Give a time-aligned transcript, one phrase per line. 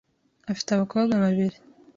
[0.51, 1.57] Afite abakobwa babiri.